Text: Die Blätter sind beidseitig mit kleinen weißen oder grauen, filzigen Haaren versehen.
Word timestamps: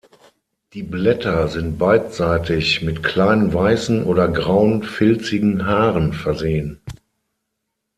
Die 0.73 0.81
Blätter 0.81 1.47
sind 1.47 1.77
beidseitig 1.77 2.81
mit 2.81 3.03
kleinen 3.03 3.53
weißen 3.53 4.03
oder 4.03 4.29
grauen, 4.29 4.81
filzigen 4.81 5.67
Haaren 5.67 6.13
versehen. 6.13 6.81